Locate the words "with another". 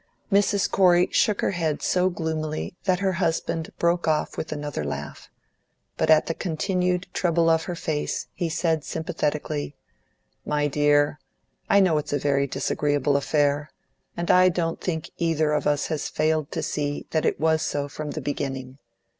4.35-4.83